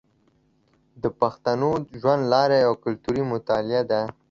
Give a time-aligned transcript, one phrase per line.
[1.03, 4.01] د پښتنو د ژوند لاره یوه کلتوري مطالعه ده.